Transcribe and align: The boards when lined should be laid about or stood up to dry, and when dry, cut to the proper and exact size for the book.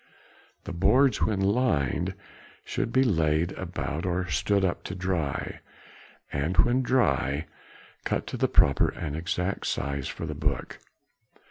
The 0.63 0.73
boards 0.73 1.21
when 1.21 1.39
lined 1.41 2.15
should 2.63 2.91
be 2.91 3.03
laid 3.03 3.51
about 3.51 4.03
or 4.03 4.27
stood 4.31 4.65
up 4.65 4.83
to 4.85 4.95
dry, 4.95 5.59
and 6.33 6.57
when 6.57 6.81
dry, 6.81 7.45
cut 8.03 8.25
to 8.25 8.37
the 8.37 8.47
proper 8.47 8.87
and 8.89 9.15
exact 9.15 9.67
size 9.67 10.07
for 10.07 10.25
the 10.25 10.33
book. 10.33 10.79